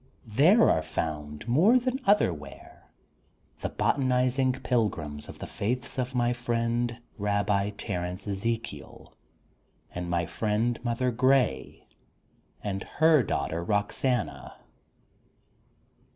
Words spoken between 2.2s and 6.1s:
where, the botanizing pilgrims of the faiths